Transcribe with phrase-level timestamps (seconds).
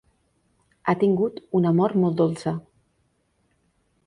[0.87, 2.55] Ha tingut una mort molt dolça.